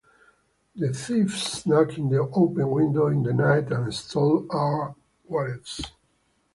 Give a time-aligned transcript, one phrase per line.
[0.75, 5.91] The thief snuck in the open window in the night and stole our wallets.